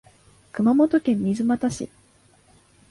[0.51, 1.89] 熊本県水俣市